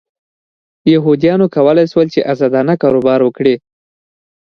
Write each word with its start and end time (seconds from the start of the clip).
یهودیانو 0.93 1.47
کولای 1.55 1.85
شول 1.91 2.07
چې 2.13 2.25
ازادانه 2.31 2.73
کاروبار 2.81 3.19
وکړي. 3.23 3.55